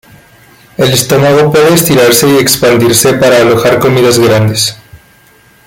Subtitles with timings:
[0.77, 4.75] El estómago puede estirarse y expandirse para alojar comidas grandes.